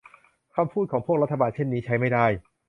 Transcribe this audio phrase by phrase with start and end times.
[0.55, 2.25] คำพูดของพวกรัฐบาลเช่นนี้ใช้ไม่ได้